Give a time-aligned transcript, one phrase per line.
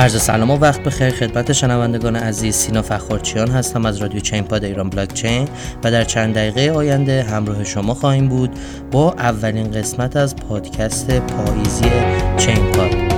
[0.00, 1.10] عرض سلام و وقت بخیر.
[1.10, 5.48] خدمت شنوندگان عزیز سینا فخورچیان هستم از رادیو چین پاد ایران بلاک چین
[5.84, 8.50] و در چند دقیقه آینده همراه شما خواهیم بود
[8.90, 11.90] با اولین قسمت از پادکست پاییزی
[12.36, 13.09] چین پاد.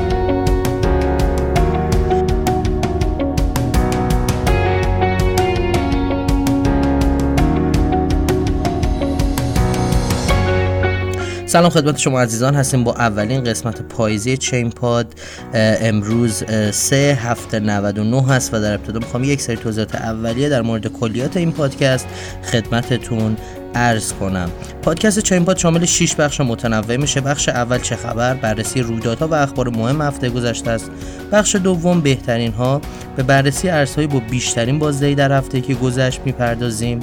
[11.52, 15.14] سلام خدمت شما عزیزان هستیم با اولین قسمت پاییزی چین پاد.
[15.54, 20.86] امروز سه هفته 99 هست و در ابتدا می‌خوام یک سری توضیحات اولیه در مورد
[20.86, 22.07] کلیات این پادکست
[22.52, 23.36] خدمتتون
[23.74, 24.50] ارز کنم.
[24.82, 27.20] پادکست چین پاد شامل 6 بخش متنوع میشه.
[27.20, 30.90] بخش اول چه خبر بررسی رویدادها و اخبار مهم هفته گذشته است.
[31.32, 32.80] بخش دوم بهترین ها
[33.16, 37.00] به بررسی ارزهایی با بیشترین بازدهی در هفته که گذشت می‌پردازیم.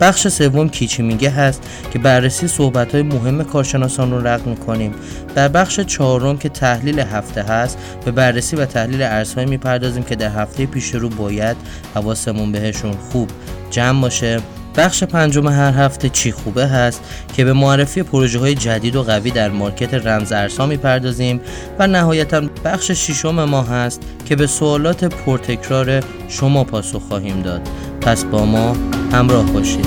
[0.00, 4.94] بخش سوم کیچی میگه هست که بررسی صحبت های مهم کارشناسان رو رقم می‌کنیم.
[5.34, 10.28] در بخش چهارم که تحلیل هفته هست به بررسی و تحلیل ارزهای می‌پردازیم که در
[10.28, 11.56] هفته پیش رو باید
[11.94, 13.30] حواسمون بهشون خوب
[13.70, 14.40] جمع باشه.
[14.76, 17.00] بخش پنجم هر هفته چی خوبه هست
[17.36, 21.40] که به معرفی پروژه های جدید و قوی در مارکت رمز ارزها می‌پردازیم
[21.78, 27.60] و نهایتا بخش ششم ما هست که به سوالات پرتکرار شما پاسخ خواهیم داد.
[28.00, 28.76] پس با ما
[29.12, 29.86] همراه باشید.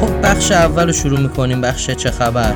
[0.00, 2.54] خب بخش اول رو شروع می‌کنیم بخش چه خبر؟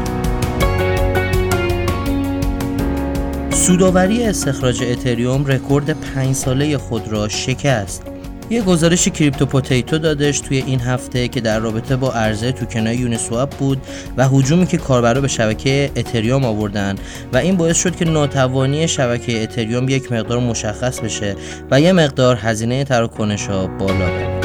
[3.50, 8.03] سودآوری استخراج اتریوم رکورد پنج ساله خود را شکست.
[8.50, 13.83] یه گزارش CryptoPotato دادش توی این هفته که در رابطه با عرضه توکنای Uniswap بود
[14.17, 16.97] و هجومی که کاربرا به شبکه اتریوم آوردن
[17.33, 21.37] و این باعث شد که ناتوانی شبکه اتریوم یک مقدار مشخص بشه
[21.70, 24.41] و یه مقدار هزینه تراکنش ها بالا بره.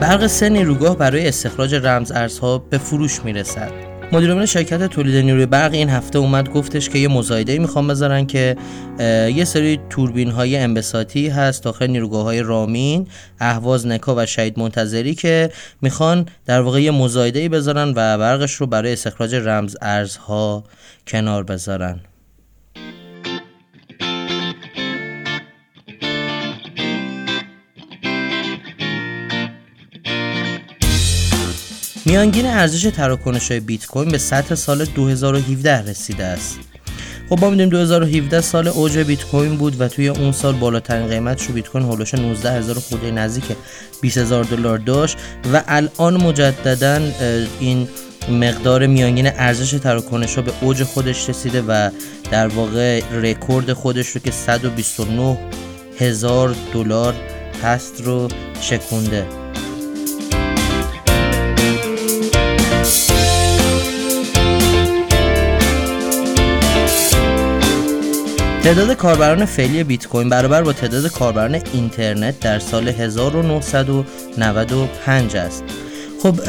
[0.00, 3.89] برق سه نیروگاه برای استخراج رمز ارزها به فروش می‌رسد.
[4.12, 8.56] مدیر شرکت تولید نیروی برق این هفته اومد گفتش که یه مزایده می‌خوام بذارن که
[9.34, 13.06] یه سری توربین های انبساطی هست داخل نیروگاه های رامین
[13.40, 15.50] اهواز نکا و شهید منتظری که
[15.82, 20.64] می‌خوان در واقع یه مزایده بذارن و برقش رو برای استخراج رمز ارزها
[21.06, 22.00] کنار بذارن.
[32.04, 36.58] میانگین ارزش تراکنش های بیت کوین به سطح سال 2017 رسیده است.
[37.28, 41.38] خب ما می‌دونیم 2017 سال اوج بیت کوین بود و توی اون سال بالاترین قیمت
[41.42, 43.44] شو بیت کوین هولوش 19 هزار خورده نزدیک
[44.00, 45.16] 20 هزار دلار داشت
[45.52, 47.00] و الان مجددا
[47.60, 47.88] این
[48.30, 51.90] مقدار میانگین ارزش تراکنش ها به اوج خودش رسیده و
[52.30, 55.38] در واقع رکورد خودش رو که 129
[55.98, 57.14] هزار دلار
[57.62, 58.28] هست رو
[58.60, 59.39] شکونده.
[68.64, 75.64] تعداد کاربران فعلی بیت کوین برابر با تعداد کاربران اینترنت در سال 1995 است.
[76.22, 76.40] خب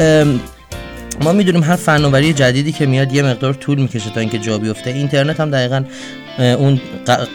[1.23, 4.89] ما می‌دونیم هر فناوری جدیدی که میاد یه مقدار طول می‌کشه تا اینکه جا بیفته.
[4.89, 5.83] اینترنت هم دقیقا
[6.39, 6.81] اون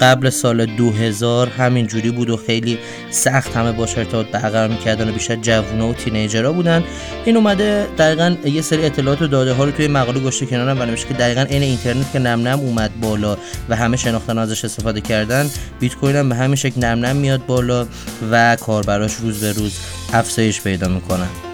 [0.00, 2.78] قبل سال 2000 همین جوری بود و خیلی
[3.10, 6.84] سخت همه باش ارتباط برقرار می‌کردن و بیشتر جوونا و تینیجرها بودن.
[7.24, 10.94] این اومده دقیقا یه سری اطلاعات و داده ها رو توی مقاله گشته کنارم و
[10.94, 13.36] که دقیقا این اینترنت که نم نم اومد بالا
[13.68, 17.46] و همه شناختن ازش استفاده کردن بیت کوین هم به همین شکل نم نم میاد
[17.46, 17.86] بالا
[18.30, 19.78] و کاربراش روز به روز
[20.12, 21.45] افزایش پیدا می‌کنن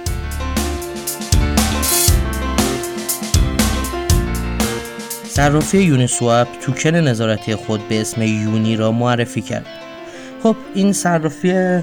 [5.35, 9.67] صرافی یونیسواب توکن نظارتی خود به اسم یونی را معرفی کرد.
[10.43, 11.81] خب این صرافی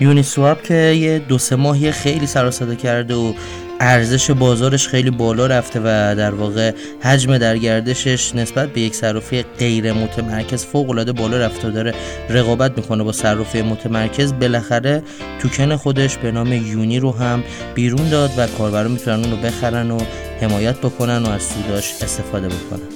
[0.00, 3.32] یونیسواب که یه دو سه ماهی خیلی سر کرده و
[3.80, 6.72] ارزش بازارش خیلی بالا رفته و در واقع
[7.02, 11.94] حجم در گردشش نسبت به یک صرافی غیر متمرکز فوق العاده بالا رفته داره
[12.30, 14.32] رقابت می‌کنه با صرافی متمرکز.
[14.32, 15.02] بالاخره
[15.38, 17.44] توکن خودش به نام یونی رو هم
[17.74, 19.98] بیرون داد و کاربران می‌تونن اون رو بخرن و
[20.40, 22.88] حمایت بکنن و از سوداش استفاده بکنن.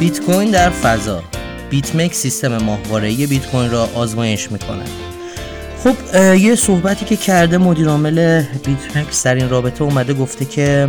[0.00, 1.22] بیت کوین در فضا.
[1.70, 4.84] بیتمک سیستم ماهواره‌ای بیت کوین را آزمایش می‌کنه
[5.84, 10.88] خب یه صحبتی که کرده مدیر عامل بیتمکس در این رابطه اومده گفته که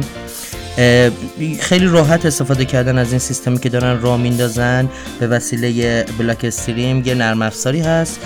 [1.60, 7.14] خیلی راحت استفاده کردن از این سیستمی که دارن راه میندازن به وسیله Blockstream یه
[7.14, 8.20] نرم افزاری هست.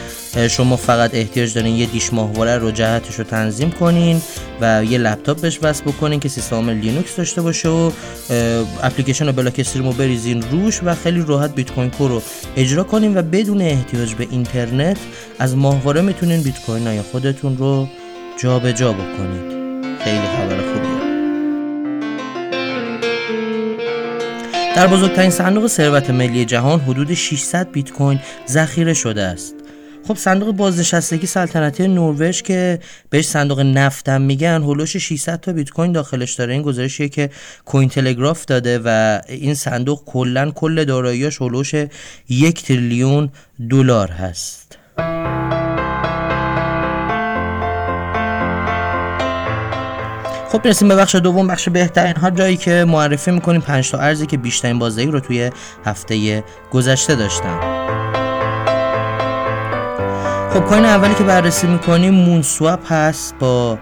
[0.50, 4.22] شما فقط احتیاج دارین یه دیش ماهواره رو جهتش رو تنظیم کنین
[4.62, 7.92] و یه لپتاپ بهش وصل بکنین که سیستم لینوکس داشته باشه و
[8.84, 12.22] اپلیکیشن Blockstream رو بریزین روش و خیلی راحت Bitcoin Core رو
[12.57, 14.98] اجرا کنین و بدون احتیاج به اینترنت
[15.39, 17.88] از ماهواره می‌تونین بیت کوین های خودتون رو
[18.38, 19.57] جابجا جا بکنید
[20.04, 21.07] خیلی خبر خوبیه.
[24.75, 29.56] در بزرگترین صندوق ثروت ملی جهان حدود 600 بیت کوین ذخیره شده است.
[30.07, 35.92] خب صندوق بازنشستگی سلطنتی نروژ که بهش صندوق نفتم میگن هلوش 600 تا بیت کوین
[35.92, 36.54] داخلش داره.
[36.54, 37.30] این گزارشیه که
[37.65, 41.74] کوین تلگراف داده و این صندوق کلا کل داراییاش هلوش
[42.30, 43.30] یک تریلیون
[43.69, 44.77] دلار هست.
[50.51, 54.25] خب رسیم به بخش دوم بخش بهترین ها جایی که معرفی می‌کنیم 5 تا ارزی
[54.25, 55.51] که بیشترین بازدهی رو توی
[55.86, 57.76] هفته گذشته داشتن.
[60.57, 63.80] خب کوین اولی که بررسی می‌کنیم مون سواب هست با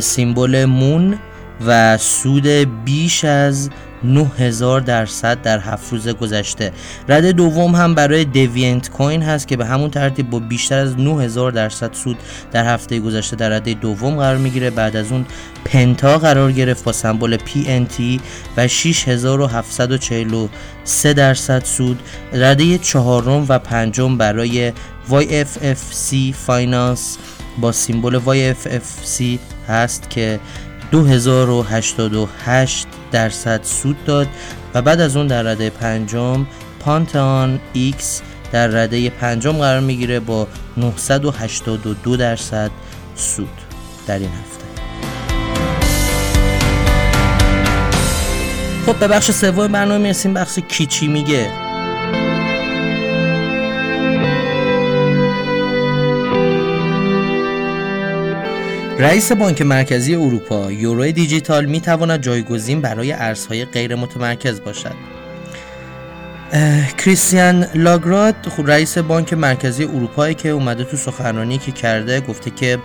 [0.00, 1.18] سیمبل مون
[1.66, 2.46] و سود
[2.84, 3.70] بیش از
[4.04, 6.72] 9000 درصد در هفت روز گذشته.
[7.08, 11.52] رده دوم هم برای دیوینت کوین هست که به همون ترتیب با بیشتر از 9000
[11.52, 12.16] درصد سود
[12.52, 14.70] در هفته گذشته در رده دوم قرار می‌گیره.
[14.70, 15.26] بعد از اون
[15.64, 18.20] پنتا قرار گرفت با سمبل PNT
[18.56, 22.02] و 6743 درصد سود.
[22.32, 24.72] رده چهارم و پنجم برای
[25.10, 27.18] YFFC Finance
[27.60, 29.22] با symbol YFFC
[29.68, 30.40] هست که
[30.90, 34.28] 2088 درصد سود داد
[34.74, 36.46] و بعد از اون در رده پنجم
[36.80, 38.22] پانتان ایکس
[38.52, 40.46] در رده پنجم قرار می‌گیره با
[40.76, 42.70] 982 درصد
[43.16, 43.48] سود
[44.06, 44.64] در این هفته.
[48.86, 50.34] خب به بخش سوم برنامه می‌رسیم.
[50.34, 51.63] بخش کیچی میگه.
[58.98, 64.94] رئیس بانک مرکزی اروپا یورو دیجیتال می تواند جایگزین برای ارزهای غیر متمرکز باشد
[66.98, 72.78] کریستیان لاگراد رئیس بانک مرکزی اروپا که اومده تو سخنرانی که کرده گفته که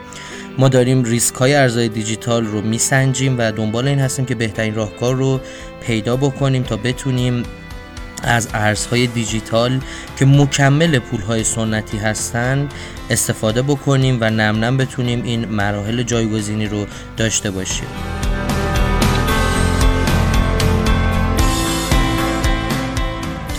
[0.57, 5.15] ما داریم ریسک های ارزهای دیجیتال رو میسنجیم و دنبال این هستیم که بهترین راهکار
[5.15, 5.39] رو
[5.81, 7.43] پیدا بکنیم تا بتونیم
[8.23, 9.79] از ارزهای دیجیتال
[10.17, 12.73] که مکمل پولهای سنتی هستند
[13.09, 16.85] استفاده بکنیم و نم نم بتونیم این مراحل جایگزینی رو
[17.17, 17.87] داشته باشیم.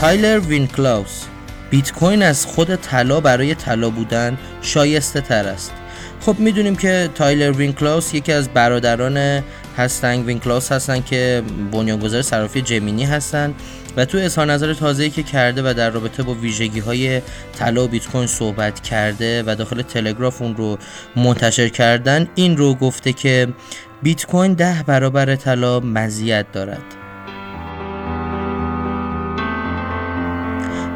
[0.01, 1.23] تایلر وینکلاوس
[1.71, 5.73] بیت کوین از خود طلا برای طلا بودن شایسته تر است.
[6.21, 9.43] خب می‌دونیم که تایلر وینکلاوس یکی از برادران
[9.77, 13.55] هستن وینکلاوس هستن که بنیانگذار صرافی Gemini هستن
[13.97, 17.23] و تو اظهار نظر تازه‌ای که کرده و در رابطه با ویژگی های
[17.59, 20.79] طلا و بیت کوین صحبت کرده و داخل تلگراف اون رو
[21.17, 23.49] منتشر کردن این رو گفته که
[24.03, 26.83] بیت کوین ده برابر طلا مزیت دارد.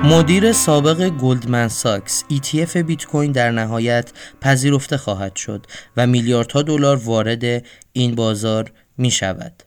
[0.04, 5.66] مدیر سابق گلدمن ساکس ETF بیت کوین در نهایت پذیرفته خواهد شد
[5.96, 7.64] و میلیاردها دلار وارد
[7.96, 9.62] این بازار می شود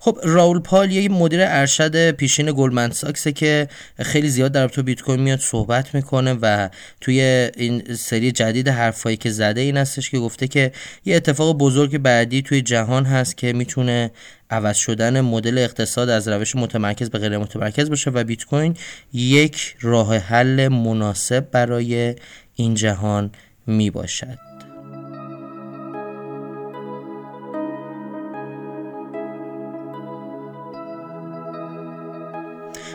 [0.00, 3.68] خب راول پال یه مدیر ارشد پیشین گلمن ساکسه که
[3.98, 6.68] خیلی زیاد در تو بیت کوین میاد صحبت می‌کنه و
[7.00, 10.72] توی این سری جدید حرفایی که زده این هستش که گفته که
[11.04, 14.10] یه اتفاق بزرگ بعدی توی جهان هست که می‌تونه
[14.50, 18.76] عوض شدن مدل اقتصاد از روش متمرکز به غیر متمرکز باشه و بیت کوین
[19.12, 22.14] یک راه حل مناسب برای
[22.54, 23.30] این جهان
[23.66, 24.51] می باشد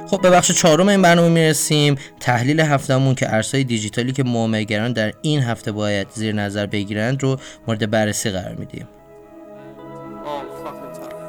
[0.08, 1.96] خب به بخش چهارم این برنامه می‌رسیم.
[2.20, 7.38] تحلیل هفتهمون که ارزهای دیجیتالی که معاملهگران در این هفته باید زیر نظر بگیرند رو
[7.68, 8.88] مورد بررسی قرار میدیم.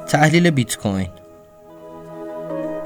[0.09, 1.09] تحلیل بیت کوین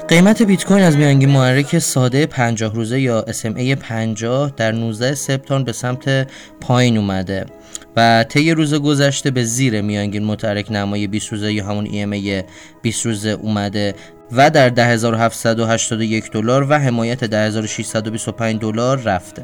[0.07, 5.65] قیمت بیت کوین از میانگین محرک ساده 50 روزه یا SMA 50 در 19 سپتامبر
[5.65, 6.27] به سمت
[6.61, 7.45] پایین اومده
[7.95, 12.43] و طی روز گذشته به زیر میانگین متحرک نمای 20 روزه یا همون EMA
[12.81, 13.95] 20 روزه اومده.
[14.31, 19.43] و در 10781 دلار و حمایت 10625 دلار رفته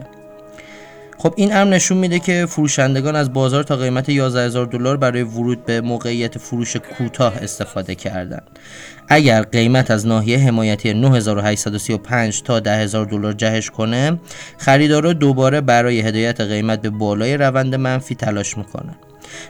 [1.21, 5.65] خب این امر نشون میده که فروشندگان از بازار تا قیمت 11000 دلار برای ورود
[5.65, 8.59] به موقعیت فروش کوتاه استفاده کردند.
[9.07, 14.19] اگر قیمت از ناحیه حمایتی 9835 تا 10000 دلار جهش کنه،
[14.57, 18.95] خریدارا دوباره برای هدایت قیمت به بالای روند منفی تلاش می‌کنن.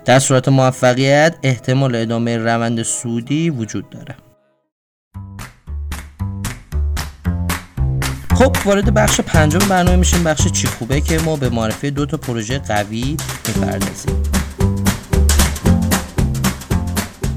[0.05, 4.15] در صورت موفقیت احتمال ادامه روند سودی وجود داره.
[8.39, 10.23] خب وارد بخش پنجم برنامه میشیم.
[10.23, 13.17] بخش چی خوبه که ما به معرفی دو تا پروژه قوی
[13.47, 14.23] می‌پردازیم.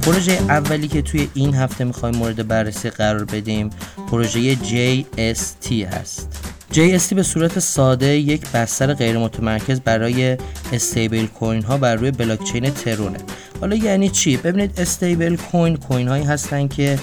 [0.03, 3.71] پروژه اولی که توی این هفته می‌خوایم مورد بررسی قرار بدیم
[4.11, 6.29] پروژه JST هست.
[6.73, 10.39] JST به صورت ساده یک بستر غیر متمرکز برای
[10.73, 13.19] استیبل کوین ها بر روی بلاکچین ترونه.
[13.63, 16.99] حالا یعنی چی؟ ببینید استیبل کوین کوین هایی هستن که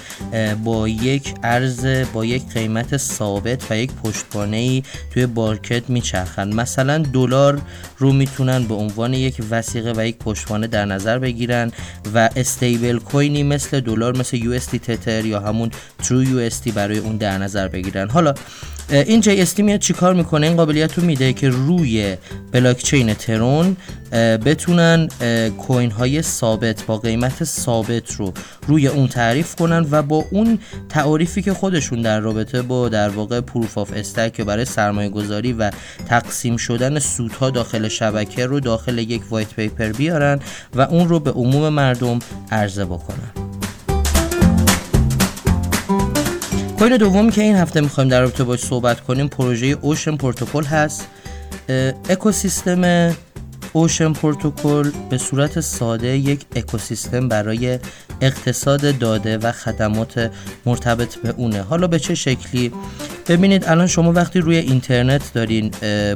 [0.63, 6.97] با یک ارز با یک قیمت ثابت و یک پشتوانه ای توی مارکت میچرخن مثلا
[6.97, 7.61] دلار
[7.97, 11.71] رو می‌تونن به عنوان یک وسیقه و یک پشتوانه در نظر بگیرن
[12.13, 15.71] و stablecoin ی مثل دلار مثل یو تتر یا همون
[16.03, 18.09] ترو یو برای اون در نظر بگیرن.
[18.09, 18.33] حالا
[18.91, 22.17] این JST میاد چیکار می‌کنه؟ این قابلیت رو میده که روی
[22.51, 23.77] بلاکچین Tron
[24.45, 25.07] بتونن
[25.57, 28.33] coin های ثابت با قیمت ثابت رو
[28.67, 33.41] روی اون تعریف کنن و با اون تعریفی که خودشون در رابطه با در واقع
[33.41, 35.71] proof of stake برای سرمایه گذاری و
[36.07, 40.39] تقسیم شدن سودها داخل شبکه رو داخل یک white paper بیارن
[40.75, 42.19] و اون رو به عموم مردم
[42.51, 43.48] عرضه بکنن.
[46.79, 51.07] کوین دومی که این هفته می‌خوایم در رابطه باش صحبت کنیم پروژه اوشن پروتکل هست.
[52.09, 53.11] اکوسیستم
[53.73, 57.79] اوشن پروتکل به صورت ساده یک اکوسیستم برای
[58.21, 60.31] اقتصاد داده و خدمات
[60.65, 61.61] مرتبط به اونه.
[61.61, 62.71] حالا به چه شکلی؟
[63.29, 65.71] ببینید الان شما وقتی روی اینترنت دارین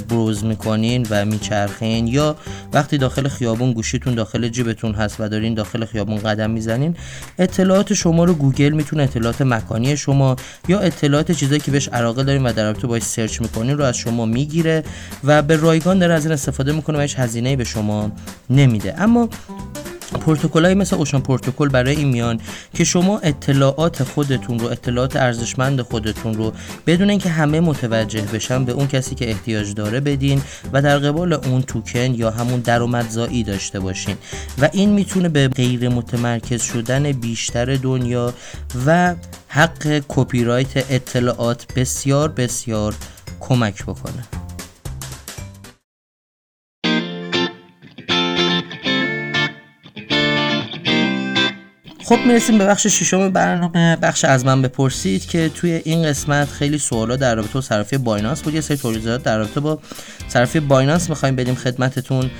[0.09, 2.35] بروز می‌کنین و میچرخین یا
[2.73, 6.95] وقتی داخل خیابون گوشیتون داخل جیبتون هست و دارین داخل خیابون قدم می‌زنین
[7.39, 10.35] اطلاعات شما رو گوگل می‌تونه اطلاعات مکانی شما
[10.67, 13.97] یا اطلاعات چیزایی که بهش علاقه دارین و در رابطه باش search می‌کنین رو از
[13.97, 14.83] شما می‌گیره
[15.23, 18.11] و به رایگان داره از این استفاده می‌کنه و هیچ هزینه به شما
[18.49, 19.01] نمیده.
[19.01, 19.29] اما
[20.23, 22.39] های مثل Ocean Protocol برای این میان
[22.73, 26.53] که شما اطلاعات خودتون رو اطلاعات ارزشمند خودتون رو
[26.87, 30.41] بدون اینکه همه متوجه بشن به اون کسی که احتیاج داره بدین
[30.73, 34.15] و در قبال اون توکن یا همون درآمدزایی داشته باشین.
[34.61, 38.33] و این می‌تونه به غیر متمرکز شدن بیشتر دنیا
[38.85, 39.15] و
[39.47, 42.95] حق کپی رایت اطلاعات بسیار بسیار
[43.39, 44.23] کمک بکنه.
[52.13, 53.95] خب می‌رسیم به بخش ششم برنامه.
[53.95, 58.41] بخش از من بپرسید که توی این قسمت خیلی سوالا در رابطه با صرافی Binance
[58.41, 58.53] بود.
[58.53, 59.79] یه سری توضیحات در رابطه با
[60.27, 62.31] صرافی Binance می‌خوایم بدیم خدمتتون.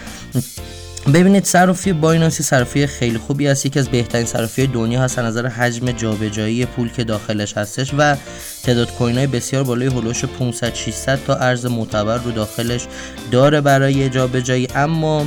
[1.14, 3.66] ببینید صرافی Binance ی صرافی خیلی خوبی است.
[3.66, 5.20] یکی از بهترین صرافی دنیا هست.
[5.20, 8.16] از نظر حجم جابجایی پول که داخلش هستش و
[8.64, 12.88] تعداد coin های بسیار بالای هلوش 500 600 تا ارز معتبر رو داخلش
[13.32, 14.68] داره برای جابجایی.
[14.76, 15.26] اما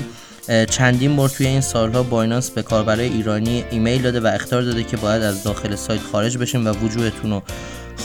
[0.71, 4.97] چندین بار توی این سالها Binance به کاربرای ایرانی ایمیل داده و اخطار داده که
[4.97, 7.43] باید از داخل سایت خارج بشین و وجوهتون رو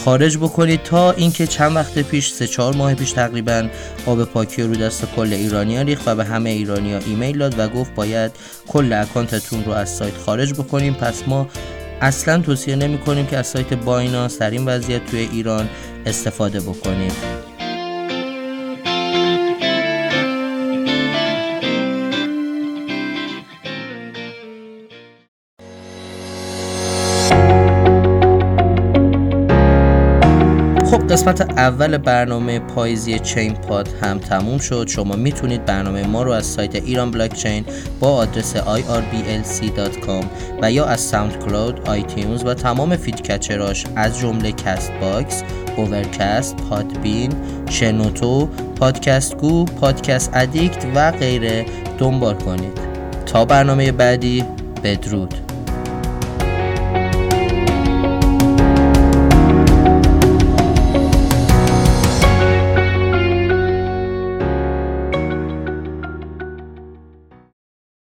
[0.04, 3.68] خارج بکنید تا اینکه چند وقت پیش سه چهار ماه پیش تقریبا
[4.06, 7.94] آب پاکی رو دست کل ایرانیا ریخت و به همه ایرانیا ایمیل داد و گفت
[7.94, 8.32] باید
[8.68, 10.94] کل account تون رو از سایت خارج بکنیم.
[10.94, 11.48] پس ما
[12.00, 15.68] اصلا توصیه نمی کنیم که از سایت Binance در این وضعیت توی ایران
[16.06, 17.31] استفاده بکنید
[31.12, 34.88] قسمت اول برنامه پاییزی چین پاد هم تموم شد.
[34.88, 37.64] شما می‌تونید برنامه ما رو از سایت ایران بلاک چین
[38.00, 40.24] با آدرس irblc.com
[40.62, 45.42] و یا از SoundCloud، iTunes و تمام podcatcher هاش از جمله Castbox،
[45.76, 47.32] Overcast، Podbean،
[47.70, 51.66] شنوتو، Podcast Go، Podcast Addict و غیره
[51.98, 52.78] دنبال کنید.
[53.26, 54.44] تا برنامه بعدی
[54.84, 55.34] بدرود.